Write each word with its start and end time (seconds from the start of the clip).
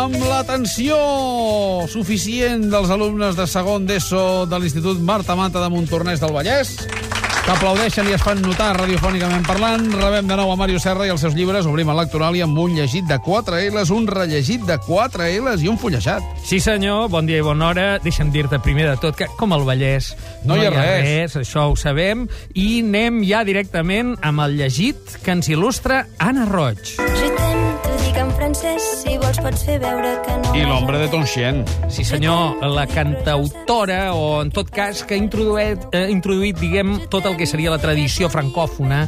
amb 0.00 0.16
l'atenció 0.24 0.96
suficient 1.90 2.68
dels 2.72 2.90
alumnes 2.94 3.36
de 3.36 3.46
segon 3.50 3.84
d'ESO 3.88 4.46
de 4.48 4.58
l'Institut 4.60 5.00
Marta 5.04 5.36
Mata 5.36 5.60
de 5.60 5.68
Montornès 5.72 6.20
del 6.22 6.32
Vallès, 6.32 6.70
que 7.40 7.52
aplaudeixen 7.52 8.08
i 8.08 8.14
es 8.16 8.22
fan 8.24 8.40
notar 8.44 8.70
radiofònicament 8.78 9.44
parlant. 9.48 9.86
Rebem 9.96 10.28
de 10.28 10.36
nou 10.38 10.52
a 10.52 10.56
Mario 10.60 10.80
Serra 10.80 11.06
i 11.08 11.12
els 11.12 11.20
seus 11.24 11.34
llibres. 11.36 11.66
Obrim 11.68 11.88
a 11.92 11.96
Lectoràlia 11.98 12.44
amb 12.46 12.58
un 12.62 12.74
llegit 12.76 13.04
de 13.08 13.18
4 13.24 13.60
L's, 13.70 13.90
un 13.96 14.06
rellegit 14.08 14.64
de 14.68 14.76
4 14.86 15.28
L's 15.40 15.64
i 15.64 15.68
un 15.72 15.78
fullejat. 15.80 16.24
Sí, 16.44 16.60
senyor, 16.64 17.08
bon 17.12 17.28
dia 17.28 17.40
i 17.40 17.44
bona 17.44 17.68
hora. 17.70 17.86
Deixa'm 18.04 18.32
dir-te 18.32 18.60
primer 18.64 18.88
de 18.92 18.96
tot 19.02 19.16
que, 19.20 19.28
com 19.40 19.52
el 19.56 19.64
Vallès, 19.68 20.14
No 20.44 20.56
hi 20.56 20.66
ha 20.68 20.70
res. 20.74 21.04
res, 21.04 21.36
això 21.44 21.68
ho 21.72 21.76
sabem, 21.76 22.26
i 22.54 22.80
anem 22.84 23.20
ja 23.28 23.44
directament 23.44 24.16
amb 24.22 24.46
el 24.46 24.56
llegit 24.60 25.18
que 25.24 25.32
ens 25.36 25.48
il·lustra 25.52 26.06
Anna 26.18 26.46
Roig. 26.48 26.96
Je 26.96 27.32
t'aime, 27.36 27.74
t'ho 27.84 27.96
dic 28.04 28.16
en 28.20 28.29
francès, 28.40 28.84
si 29.02 29.18
vols 29.20 29.36
pots 29.44 29.64
fer 29.66 29.76
veure 29.82 30.14
que 30.24 30.34
no... 30.40 30.52
I 30.56 30.62
l'ombre 30.64 30.96
de 31.02 31.08
Tonchien. 31.12 31.60
Sí, 31.92 32.06
senyor, 32.08 32.62
la 32.72 32.86
cantautora, 32.88 34.14
o 34.16 34.40
en 34.40 34.48
tot 34.54 34.70
cas, 34.72 35.02
que 35.04 35.12
ha 35.12 35.20
introduït, 35.20 35.84
eh, 35.92 36.06
introduït 36.08 36.56
diguem, 36.56 36.94
tot 37.12 37.28
el 37.28 37.36
que 37.36 37.44
seria 37.48 37.72
la 37.74 37.78
tradició 37.82 38.30
francòfona 38.32 39.02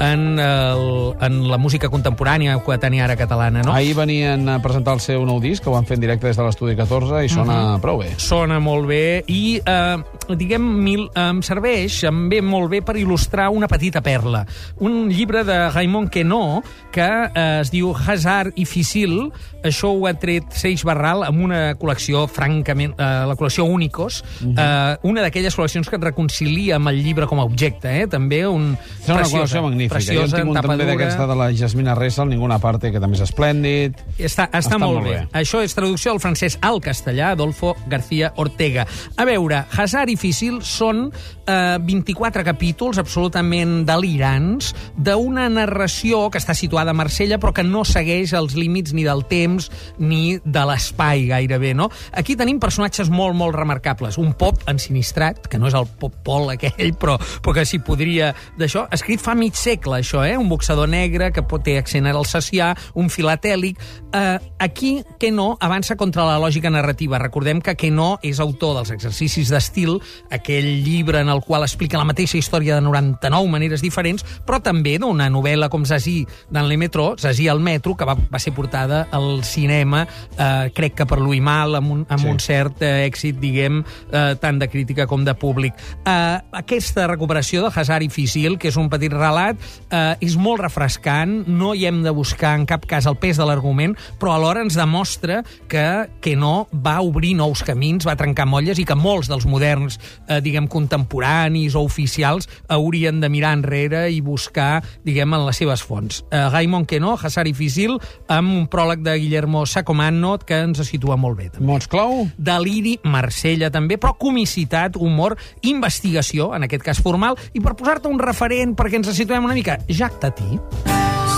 en, 0.00 0.24
el, 0.40 0.84
en 1.20 1.36
la 1.50 1.58
música 1.60 1.90
contemporània 1.92 2.56
coetània 2.64 3.04
ara 3.04 3.16
catalana, 3.20 3.64
no? 3.66 3.74
Ahir 3.76 3.92
venien 3.98 4.48
a 4.48 4.56
presentar 4.64 4.96
el 4.96 5.04
seu 5.04 5.26
nou 5.28 5.36
disc, 5.42 5.62
que 5.62 5.68
ho 5.68 5.76
van 5.76 5.88
fer 5.88 5.98
en 5.98 6.06
directe 6.06 6.30
des 6.30 6.40
de 6.40 6.48
l'estudi 6.48 6.76
14, 6.78 7.20
i 7.26 7.32
sona 7.32 7.58
prou 7.84 8.00
bé. 8.00 8.14
sona 8.16 8.56
molt 8.62 8.88
bé 8.88 9.02
i, 9.28 9.60
eh, 9.60 10.32
diguem, 10.32 10.64
mil, 10.88 11.04
em 11.12 11.44
serveix, 11.44 12.00
em 12.08 12.24
ve 12.32 12.40
molt 12.40 12.72
bé 12.72 12.80
per 12.80 12.96
il·lustrar 12.96 13.50
una 13.52 13.68
petita 13.68 14.00
perla. 14.00 14.46
Un 14.80 15.10
llibre 15.12 15.44
de 15.44 15.60
Raymond 15.74 16.08
Queneau 16.14 16.62
que 16.94 17.04
eh, 17.04 17.46
es 17.60 17.74
diu 17.74 17.92
Hazard 17.92 18.56
i 18.56 18.64
Ficil. 18.78 19.32
Això 19.66 19.90
ho 19.90 20.06
ha 20.06 20.14
tret 20.18 20.54
Seix 20.54 20.84
Barral 20.86 21.24
amb 21.26 21.42
una 21.48 21.74
col·lecció 21.78 22.26
francament... 22.30 22.94
Eh, 22.94 23.08
la 23.28 23.34
col·lecció 23.38 23.66
Únicos. 23.66 24.22
eh, 24.44 24.96
una 25.08 25.24
d'aquelles 25.24 25.56
col·leccions 25.56 25.88
que 25.90 25.98
et 25.98 26.04
reconcilia 26.04 26.76
amb 26.78 26.92
el 26.92 27.02
llibre 27.02 27.26
com 27.26 27.42
a 27.42 27.46
objecte, 27.48 27.90
eh? 28.02 28.06
També 28.10 28.44
un... 28.46 28.70
És 29.02 29.10
una 29.10 29.26
col·lecció 29.26 29.64
magnífica. 29.66 29.98
jo 29.98 30.22
en 30.22 30.28
Preciosa, 30.28 30.36
tinc 30.38 30.52
un 30.52 30.60
també 30.60 30.86
d'aquesta 30.88 31.26
de 31.28 31.38
la 31.38 31.50
Jasmina 31.52 31.96
Ressel, 31.98 32.28
Ninguna 32.28 32.60
parte, 32.62 32.92
que 32.94 33.00
també 33.02 33.18
és 33.18 33.24
esplèndid. 33.24 33.98
Està, 34.18 34.46
està, 34.46 34.60
està 34.60 34.78
molt, 34.82 35.02
bé. 35.06 35.24
Això 35.38 35.62
és 35.64 35.74
traducció 35.74 36.14
al 36.14 36.22
francès 36.22 36.58
al 36.62 36.80
castellà, 36.84 37.32
Adolfo 37.34 37.74
García 37.88 38.32
Ortega. 38.36 38.86
A 39.16 39.26
veure, 39.28 39.64
Hazard 39.74 40.12
i 40.12 40.18
Ficil 40.20 40.60
són 40.62 41.08
eh, 41.48 41.78
24 41.82 42.44
capítols 42.46 43.00
absolutament 43.00 43.82
delirants 43.88 44.72
d'una 44.94 45.48
narració 45.50 46.28
que 46.30 46.40
està 46.40 46.54
situada 46.54 46.92
a 46.92 46.98
Marsella 46.98 47.38
però 47.40 47.54
que 47.56 47.64
no 47.66 47.84
segueix 47.88 48.34
els 48.36 48.54
límits 48.54 48.67
ni 48.68 49.06
del 49.06 49.24
temps 49.28 49.70
ni 49.98 50.38
de 50.44 50.64
l'espai 50.68 51.26
gairebé, 51.30 51.74
no? 51.74 51.88
Aquí 52.12 52.36
tenim 52.36 52.60
personatges 52.60 53.10
molt, 53.10 53.36
molt 53.38 53.56
remarcables. 53.56 54.18
Un 54.20 54.34
pop 54.38 54.60
ensinistrat, 54.70 55.48
que 55.48 55.58
no 55.58 55.70
és 55.70 55.76
el 55.78 55.88
pop 56.00 56.14
pol 56.24 56.52
aquell, 56.52 56.92
però, 57.00 57.16
però 57.42 57.56
que 57.56 57.66
s'hi 57.68 57.80
podria 57.84 58.34
d'això, 58.58 58.86
escrit 58.94 59.22
fa 59.22 59.34
mig 59.38 59.56
segle, 59.58 60.02
això, 60.02 60.24
eh? 60.26 60.36
Un 60.38 60.48
boxador 60.50 60.88
negre 60.90 61.32
que 61.32 61.46
pot 61.46 61.64
té 61.64 61.78
accent 61.80 62.06
alsacià, 62.08 62.74
un 62.94 63.08
filatèlic... 63.12 63.80
Eh, 64.08 64.38
aquí, 64.58 65.02
que 65.20 65.30
no, 65.30 65.56
avança 65.60 65.96
contra 65.96 66.24
la 66.24 66.38
lògica 66.40 66.70
narrativa. 66.72 67.18
Recordem 67.20 67.60
que 67.60 67.76
que 67.78 67.90
no 67.94 68.18
és 68.26 68.40
autor 68.42 68.74
dels 68.78 68.90
exercicis 68.92 69.52
d'estil, 69.52 69.98
aquell 70.34 70.66
llibre 70.84 71.22
en 71.22 71.30
el 71.32 71.40
qual 71.46 71.64
explica 71.64 72.00
la 72.00 72.08
mateixa 72.08 72.36
història 72.40 72.76
de 72.76 72.84
99 72.84 73.48
maneres 73.52 73.84
diferents, 73.84 74.24
però 74.44 74.60
també 74.64 74.96
d'una 74.98 75.28
novel·la 75.32 75.70
com 75.72 75.86
Zazie 75.86 76.26
d'en 76.50 76.68
Le 76.68 76.76
Metro, 76.80 77.12
Zazie 77.20 77.48
al 77.52 77.60
metro, 77.60 77.94
que 77.96 78.08
va, 78.08 78.16
va 78.18 78.42
ser 78.42 78.52
portada 78.58 79.04
al 79.14 79.44
cinema, 79.46 80.02
eh, 80.36 80.72
crec 80.74 80.96
que 80.98 81.06
per 81.06 81.20
Louis 81.22 81.40
Mal, 81.42 81.78
amb 81.78 81.92
un, 81.94 82.06
amb 82.08 82.20
Sí. 82.24 82.28
un 82.28 82.40
cert 82.42 82.82
eh, 82.82 83.06
èxit, 83.06 83.38
diguem, 83.38 83.84
eh, 84.10 84.34
tant 84.40 84.58
de 84.58 84.68
crítica 84.68 85.06
com 85.06 85.24
de 85.24 85.34
públic. 85.38 85.74
Eh, 86.04 86.38
aquesta 86.58 87.06
recuperació 87.06 87.62
de 87.62 87.70
Hazard 87.74 88.02
i 88.02 88.10
Ficil, 88.10 88.58
que 88.58 88.68
és 88.72 88.76
un 88.76 88.88
petit 88.90 89.12
relat, 89.14 89.56
eh, 89.90 90.16
és 90.20 90.34
molt 90.36 90.60
refrescant, 90.64 91.44
no 91.46 91.74
hi 91.74 91.86
hem 91.86 92.02
de 92.02 92.10
buscar 92.10 92.56
en 92.58 92.66
cap 92.66 92.84
cas 92.90 93.06
el 93.06 93.16
pes 93.16 93.38
de 93.38 93.46
l'argument, 93.46 93.94
però 94.18 94.34
alhora 94.34 94.60
ens 94.64 94.74
demostra 94.74 95.44
que, 95.68 96.08
que 96.20 96.34
no 96.36 96.66
va 96.72 96.98
obrir 97.00 97.34
nous 97.38 97.62
camins, 97.62 98.06
va 98.06 98.16
trencar 98.18 98.46
molles 98.48 98.78
i 98.80 98.84
que 98.88 98.96
molts 98.98 99.28
dels 99.30 99.46
moderns, 99.46 100.00
eh, 100.28 100.40
diguem, 100.42 100.66
contemporanis 100.68 101.74
o 101.78 101.84
oficials 101.86 102.48
haurien 102.68 103.20
de 103.20 103.28
mirar 103.28 103.52
enrere 103.56 104.08
i 104.10 104.20
buscar, 104.20 104.82
diguem, 105.04 105.34
en 105.34 105.46
les 105.46 105.56
seves 105.60 105.82
fonts. 105.82 106.24
Eh, 106.30 106.48
Raimon 106.50 106.86
Quenó, 106.86 107.16
Hazard 107.20 107.48
i 107.48 107.54
Ficil, 107.54 107.98
amb 108.38 108.54
un 108.54 108.66
pròleg 108.70 109.02
de 109.04 109.16
Guillermo 109.18 109.64
Sacomano 109.66 110.36
que 110.38 110.62
ens 110.64 110.82
situa 110.86 111.18
molt 111.20 111.38
bé. 111.38 111.50
També. 111.52 111.66
Mots 111.66 111.90
clau? 111.90 112.24
Deliri, 112.38 112.98
Marsella 113.04 113.72
també, 113.74 113.98
però 114.00 114.14
comicitat, 114.18 114.96
humor, 114.96 115.36
investigació, 115.66 116.52
en 116.56 116.68
aquest 116.68 116.86
cas 116.86 117.02
formal, 117.04 117.38
i 117.52 117.62
per 117.64 117.76
posar-te 117.78 118.10
un 118.10 118.20
referent 118.22 118.76
perquè 118.78 119.02
ens 119.02 119.12
situem 119.16 119.44
una 119.48 119.56
mica, 119.58 119.78
Jacques 119.88 120.22
Tati. 120.22 120.58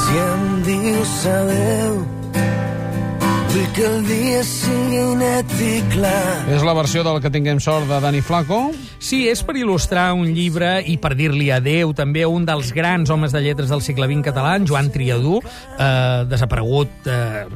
Si 0.01 0.17
em 0.19 0.47
dius 0.67 1.17
adeu, 1.29 2.01
vull 3.51 3.69
que 3.77 3.85
el 3.87 3.99
dia 4.09 4.43
sigui 4.47 5.03
net 5.21 5.55
i 5.61 5.75
clar. 5.93 6.25
És 6.55 6.65
la 6.67 6.75
versió 6.79 7.05
del 7.07 7.21
que 7.23 7.33
tinguem 7.33 7.61
sort 7.63 7.89
de 7.91 8.01
Dani 8.03 8.23
Flaco. 8.25 8.71
Sí, 9.01 9.23
és 9.31 9.41
per 9.49 9.55
il·lustrar 9.57 10.11
un 10.13 10.27
llibre 10.37 10.75
i 10.85 10.99
per 11.01 11.15
dir-li 11.17 11.47
adeu 11.51 11.95
també 11.97 12.21
a 12.27 12.29
un 12.29 12.45
dels 12.45 12.69
grans 12.77 13.09
homes 13.11 13.33
de 13.33 13.41
lletres 13.41 13.71
del 13.73 13.81
segle 13.81 14.05
XX 14.11 14.27
català, 14.29 14.53
en 14.61 14.67
Joan 14.69 14.91
Triadú, 14.93 15.39
eh, 15.41 16.25
desaparegut 16.29 17.09
eh, 17.09 17.47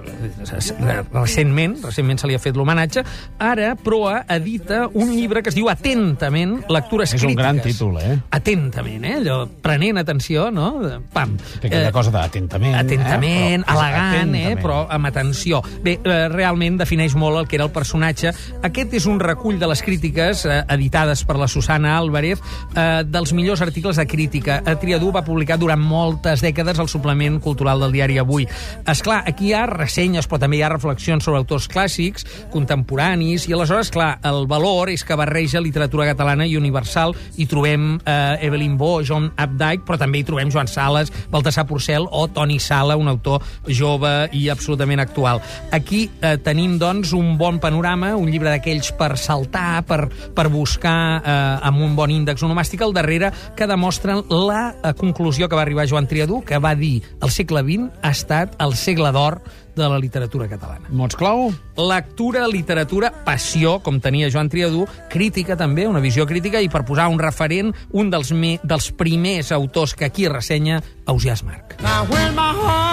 recentment, 1.13 1.77
recentment 1.85 2.23
se 2.23 2.31
li 2.31 2.35
ha 2.35 2.41
fet 2.41 2.57
l'homenatge, 2.57 3.05
ara, 3.39 3.75
Proa 3.85 4.23
edita 4.33 4.87
un 4.89 5.13
llibre 5.13 5.43
que 5.45 5.53
es 5.53 5.59
diu 5.59 5.69
Atentament, 5.69 6.63
lectures 6.73 7.13
És 7.13 7.21
un 7.21 7.35
crítiques. 7.35 7.43
gran 7.43 7.61
títol, 7.61 7.99
eh? 8.01 8.17
Atentament, 8.33 9.05
eh? 9.05 9.15
Allò, 9.21 9.39
prenent 9.63 10.01
atenció, 10.01 10.49
no? 10.51 10.71
Pam. 11.13 11.37
Té 11.61 11.69
aquella 11.69 11.93
cosa 11.93 12.15
d'atentament. 12.15 12.79
Atentament, 12.81 13.67
eh? 13.67 13.69
Però 13.69 13.77
és 13.77 13.85
elegant, 13.85 14.35
eh? 14.35 14.47
atentament. 14.47 14.63
però 14.65 14.81
amb 14.97 15.11
atenció. 15.13 15.61
Bé, 15.85 15.99
eh, 16.01 16.29
realment 16.33 16.81
defineix 16.81 17.15
molt 17.21 17.43
el 17.43 17.49
que 17.53 17.61
era 17.61 17.69
el 17.69 17.75
personatge. 17.75 18.33
Aquest 18.65 18.97
és 18.97 19.07
un 19.11 19.21
recull 19.21 19.61
de 19.61 19.69
les 19.69 19.85
crítiques 19.85 20.47
eh, 20.49 20.63
editades 20.73 21.25
per 21.25 21.34
la 21.41 21.49
Susana 21.49 21.97
Álvarez 21.99 22.41
eh, 22.75 23.03
dels 23.07 23.33
millors 23.33 23.63
articles 23.65 23.97
de 23.97 24.07
crítica. 24.07 24.61
A 24.65 24.77
Triadú 24.81 25.13
va 25.15 25.25
publicar 25.27 25.59
durant 25.61 25.81
moltes 25.81 26.43
dècades 26.45 26.81
el 26.83 26.91
suplement 26.91 27.41
cultural 27.43 27.81
del 27.85 27.95
diari 27.95 28.19
Avui. 28.19 28.47
És 28.91 29.03
clar, 29.05 29.23
aquí 29.29 29.51
hi 29.51 29.55
ha 29.57 29.65
ressenyes, 29.71 30.29
però 30.29 30.41
també 30.43 30.59
hi 30.59 30.65
ha 30.65 30.73
reflexions 30.73 31.25
sobre 31.25 31.41
autors 31.41 31.69
clàssics, 31.71 32.27
contemporanis, 32.53 33.49
i 33.49 33.55
aleshores, 33.57 33.91
clar, 33.95 34.19
el 34.25 34.47
valor 34.51 34.91
és 34.93 35.05
que 35.05 35.19
barreja 35.19 35.63
literatura 35.63 36.07
catalana 36.11 36.47
i 36.47 36.57
universal. 36.59 37.15
Hi 37.37 37.47
trobem 37.51 37.99
eh, 37.99 38.47
Evelyn 38.47 38.77
Bo, 38.81 38.99
John 39.07 39.31
Updike, 39.33 39.85
però 39.87 39.99
també 40.01 40.21
hi 40.21 40.29
trobem 40.29 40.53
Joan 40.53 40.71
Sales, 40.71 41.13
Baltasar 41.33 41.67
Porcel 41.69 42.09
o 42.11 42.27
Toni 42.29 42.61
Sala, 42.61 42.97
un 43.01 43.09
autor 43.09 43.43
jove 43.69 44.13
i 44.33 44.49
absolutament 44.53 45.03
actual. 45.03 45.43
Aquí 45.75 46.07
eh, 46.21 46.37
tenim, 46.45 46.79
doncs, 46.79 47.13
un 47.17 47.37
bon 47.39 47.59
panorama, 47.63 48.15
un 48.17 48.31
llibre 48.31 48.53
d'aquells 48.53 48.93
per 48.99 49.15
saltar, 49.21 49.85
per, 49.89 50.07
per 50.35 50.49
buscar 50.53 50.97
eh, 51.25 51.59
amb 51.63 51.83
un 51.83 51.97
bon 51.97 52.13
índex 52.13 52.45
onomàstic 52.45 52.85
al 52.85 52.95
darrere, 52.95 53.33
que 53.57 53.69
demostren 53.71 54.23
la 54.31 54.75
eh, 54.77 54.95
conclusió 54.99 55.49
que 55.49 55.57
va 55.57 55.65
arribar 55.65 55.89
Joan 55.89 56.09
Triadú, 56.11 56.43
que 56.45 56.59
va 56.59 56.75
dir 56.79 57.01
el 57.23 57.33
segle 57.35 57.65
XX 57.65 57.91
ha 58.03 58.15
estat 58.15 58.57
el 58.63 58.77
segle 58.79 59.13
d'or 59.15 59.41
de 59.75 59.89
la 59.89 59.99
literatura 59.99 60.47
catalana. 60.49 60.87
Mots 60.91 61.17
clau? 61.19 61.49
Lectura, 61.77 62.47
literatura, 62.47 63.11
passió, 63.27 63.81
com 63.83 63.99
tenia 64.01 64.31
Joan 64.31 64.49
Triadú, 64.53 64.87
crítica 65.11 65.59
també, 65.59 65.89
una 65.91 66.03
visió 66.05 66.29
crítica, 66.31 66.63
i 66.63 66.71
per 66.71 66.85
posar 66.87 67.09
un 67.11 67.19
referent, 67.19 67.75
un 67.91 68.15
dels, 68.15 68.31
me, 68.33 68.57
dels 68.63 68.93
primers 68.95 69.51
autors 69.53 69.99
que 69.99 70.07
aquí 70.07 70.29
ressenya, 70.31 70.81
Ausiàs 71.11 71.43
Marc. 71.43 71.79
Now 71.83 72.07
when 72.07 72.35
my 72.39 72.53
heart 72.55 72.84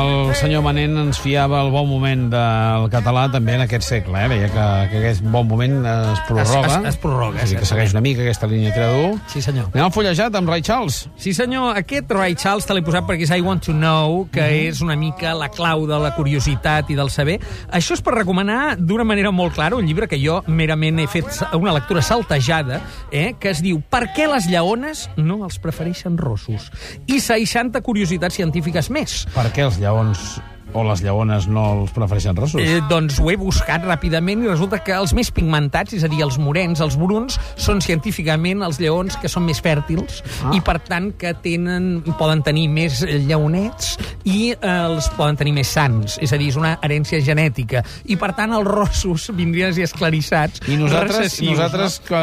El 0.00 0.34
senyor 0.38 0.62
Manent 0.64 0.94
ens 0.96 1.18
fiava 1.20 1.58
el 1.64 1.70
bon 1.74 1.84
moment 1.90 2.28
del 2.32 2.86
català 2.92 3.26
també 3.32 3.56
en 3.58 3.64
aquest 3.66 3.84
segle, 3.84 4.16
eh? 4.24 4.28
Veia 4.30 4.46
que, 4.48 4.64
que 4.92 5.00
aquest 5.02 5.24
bon 5.26 5.44
moment 5.48 5.80
es 5.84 6.20
prorroga. 6.28 6.60
Es- 6.70 6.76
es- 6.78 6.88
es 6.94 6.96
prorroga, 7.02 7.42
O 7.42 7.46
sigui 7.46 7.58
que 7.60 7.66
segueix 7.68 7.92
una 7.92 8.00
mica 8.00 8.22
aquesta 8.22 8.46
línia 8.48 8.72
Triadú. 8.72 9.18
Sí, 9.28 9.42
senyor. 9.42 9.66
Anem 9.74 9.84
al 9.84 9.92
fullejat 9.92 10.34
amb 10.38 10.48
Ray 10.48 10.62
Charles. 10.62 11.02
Sí, 11.20 11.34
senyor, 11.36 11.76
aquest 11.76 12.10
Ray 12.10 12.34
Charles 12.34 12.64
te 12.66 12.74
l'he 12.74 12.82
posat 12.86 13.04
perquè 13.08 13.26
és 13.28 13.32
I 13.36 13.40
Want 13.44 13.64
to 13.66 13.72
Know, 13.76 14.28
que 14.32 14.46
és 14.68 14.80
una 14.80 14.96
mica 14.96 15.34
la 15.34 15.50
clau 15.52 15.86
de 15.90 15.98
la 16.00 16.14
curiositat 16.16 16.88
i 16.90 16.96
del 16.96 17.10
saber. 17.10 17.38
Això 17.70 17.92
és 17.98 18.00
per 18.02 18.14
recomanar 18.14 18.76
d'una 18.78 19.04
manera 19.04 19.30
molt 19.30 19.54
clara 19.54 19.76
un 19.76 19.84
llibre 19.86 20.08
que 20.08 20.18
jo 20.22 20.40
merament 20.46 20.98
he 21.00 21.06
fet 21.08 21.26
una 21.52 21.72
lectura 21.76 22.00
saltejada, 22.02 22.80
eh, 23.12 23.34
que 23.38 23.50
es 23.50 23.60
diu 23.62 23.82
Per 23.90 24.06
què 24.14 24.28
les 24.30 24.46
lleones 24.46 25.08
no 25.16 25.42
els 25.44 25.58
prefereixen 25.58 26.16
rossos? 26.16 26.70
I 27.06 27.18
60 27.20 27.80
curiositats 27.82 28.34
científiques 28.36 28.88
més. 28.90 29.26
Per 29.34 29.48
què 29.52 29.64
els 29.66 29.78
lleons 29.90 30.38
o 30.72 30.84
les 30.86 31.02
lleones 31.04 31.46
no 31.50 31.64
els 31.80 31.92
prefereixen 31.96 32.36
rossos? 32.38 32.60
Eh, 32.62 32.80
doncs 32.90 33.18
ho 33.20 33.30
he 33.30 33.36
buscat 33.40 33.84
ràpidament 33.86 34.44
i 34.44 34.50
resulta 34.50 34.80
que 34.84 34.94
els 34.96 35.14
més 35.16 35.30
pigmentats, 35.34 35.94
és 35.96 36.04
a 36.04 36.10
dir, 36.12 36.22
els 36.24 36.38
morens, 36.38 36.80
els 36.84 36.96
bruns, 37.00 37.38
són 37.60 37.80
científicament 37.84 38.62
els 38.66 38.80
lleons 38.80 39.16
que 39.20 39.28
són 39.28 39.46
més 39.48 39.60
fèrtils 39.62 40.20
Ah. 40.44 40.52
i, 40.56 40.60
per 40.64 40.78
tant, 40.86 41.10
que 41.18 41.32
tenen, 41.42 42.02
poden 42.18 42.42
tenir 42.46 42.68
més 42.72 43.00
lleonets 43.04 43.96
i 44.24 44.52
eh, 44.52 44.56
els 44.70 45.08
poden 45.16 45.36
tenir 45.40 45.52
més 45.56 45.68
sans, 45.70 46.18
és 46.22 46.32
a 46.32 46.38
dir, 46.40 46.50
és 46.52 46.56
una 46.60 46.76
herència 46.82 47.20
genètica. 47.24 47.82
I, 48.06 48.16
per 48.20 48.32
tant, 48.38 48.52
els 48.56 48.66
rossos 48.66 49.28
vindrien 49.36 49.70
a 49.70 49.76
ser 49.76 49.84
esclarissats. 49.88 50.62
I 50.68 50.76
nosaltres, 50.80 51.16
recessius, 51.18 51.56
nosaltres 51.58 51.98
que, 52.06 52.22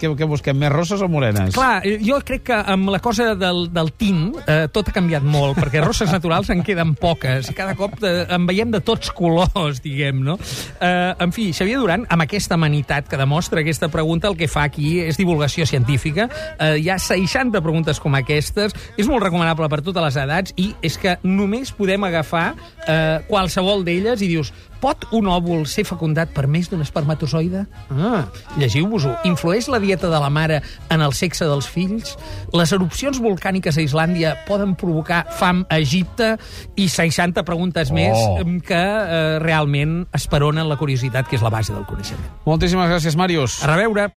què, 0.00 0.12
què 0.18 0.28
busquem, 0.30 0.58
més 0.58 0.72
rosses 0.72 1.02
o 1.04 1.08
morenes? 1.10 1.54
Clar, 1.56 1.80
eh, 1.86 1.98
jo 2.04 2.18
crec 2.24 2.44
que 2.50 2.58
amb 2.74 2.90
la 2.92 3.00
cosa 3.04 3.34
del, 3.38 3.66
del 3.74 3.92
tint 4.00 4.34
eh, 4.46 4.66
tot 4.72 4.90
ha 4.90 4.94
canviat 4.96 5.24
molt, 5.24 5.58
perquè 5.60 5.82
rosses 5.84 6.12
naturals 6.16 6.50
en 6.54 6.62
queden 6.66 6.94
poques, 6.98 7.50
i 7.50 7.56
cada 7.56 7.74
cop 7.84 8.04
eh, 8.04 8.24
en 8.32 8.46
veiem 8.48 8.72
de 8.72 8.80
tots 8.84 9.12
colors, 9.14 9.80
diguem, 9.84 10.22
no? 10.24 10.36
Eh, 10.80 11.12
en 11.20 11.32
fi, 11.34 11.50
Xavier 11.56 11.78
Duran, 11.80 12.06
amb 12.12 12.24
aquesta 12.24 12.56
amenitat 12.58 13.08
que 13.10 13.20
demostra 13.20 13.62
aquesta 13.62 13.90
pregunta, 13.92 14.30
el 14.30 14.38
que 14.40 14.48
fa 14.50 14.66
aquí 14.68 14.98
és 15.04 15.18
divulgació 15.20 15.66
científica. 15.68 16.28
Eh, 16.58 16.76
hi 16.84 16.90
ha 16.90 16.98
60 17.00 17.62
preguntes 17.64 18.00
com 18.02 18.16
aquestes, 18.18 18.74
és 18.96 19.10
molt 19.10 19.24
recomanable 19.24 19.68
per 19.72 19.82
totes 19.84 20.08
les 20.08 20.20
edats, 20.24 20.54
i 20.60 20.70
és 20.84 20.98
que 21.00 21.18
només 21.24 21.72
podem 21.74 22.08
agafar 22.08 22.46
eh, 22.86 23.20
qualsevol 23.28 23.84
d'elles 23.86 24.24
i 24.24 24.30
dius, 24.36 24.52
pot 24.80 25.06
un 25.12 25.26
òvul 25.30 25.66
ser 25.70 25.84
fecundat 25.88 26.30
per 26.34 26.46
més 26.50 26.68
d'un 26.70 26.82
espermatozoide? 26.84 27.64
Ah, 27.90 28.24
llegiu-vos-ho. 28.58 29.14
Influeix 29.28 29.68
la 29.72 29.78
dieta 29.82 30.08
de 30.12 30.20
la 30.20 30.30
mare 30.30 30.60
en 30.90 31.00
el 31.04 31.12
sexe 31.16 31.46
dels 31.48 31.68
fills? 31.70 32.16
Les 32.52 32.72
erupcions 32.76 33.20
volcàniques 33.22 33.76
a 33.78 33.84
Islàndia 33.84 34.34
poden 34.48 34.74
provocar 34.76 35.24
fam 35.38 35.64
a 35.70 35.78
Egipte? 35.78 36.34
I 36.76 36.88
60 36.88 37.44
preguntes 37.44 37.90
Oh. 37.90 37.94
més 37.94 38.62
que 38.64 38.74
eh, 38.80 39.38
realment 39.40 40.06
esperonen 40.12 40.68
la 40.68 40.76
curiositat, 40.76 41.28
que 41.28 41.36
és 41.36 41.42
la 41.42 41.50
base 41.50 41.72
del 41.72 41.84
coneixement. 41.86 42.26
Moltíssimes 42.46 42.88
gràcies, 42.90 43.16
Màrius. 43.16 43.62
A 43.64 43.70
reveure! 43.74 44.08